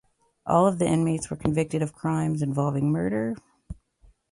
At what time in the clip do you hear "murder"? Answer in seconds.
2.91-3.35